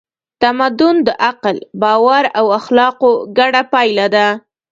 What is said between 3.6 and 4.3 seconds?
پایله ده.